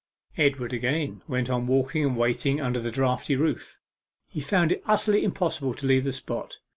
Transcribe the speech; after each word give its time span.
Edward 0.35 0.73
again 0.73 1.21
went 1.27 1.47
on 1.47 1.67
walking 1.67 2.03
and 2.03 2.17
waiting 2.17 2.59
under 2.59 2.79
the 2.79 2.89
draughty 2.89 3.35
roof. 3.35 3.79
He 4.31 4.41
found 4.41 4.71
it 4.71 4.81
utterly 4.87 5.23
impossible 5.23 5.75
to 5.75 5.85
leave 5.85 6.05
the 6.05 6.11
spot. 6.11 6.57